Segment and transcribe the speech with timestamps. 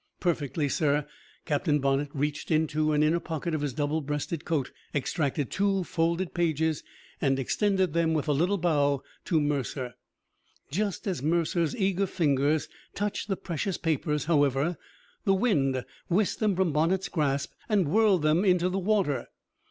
[0.19, 1.05] "Perfectly, sir."
[1.45, 6.33] Captain Bonnett reached in an inner pocket of his double breasted coat, extracted two folded
[6.33, 6.83] pages,
[7.21, 9.93] and extended them, with a little bow, to Mercer.
[10.71, 14.75] Just as Mercer's eager fingers touched the precious papers, however,
[15.25, 19.27] the wind whisked them from Bonnett's grasp and whirled them into the water.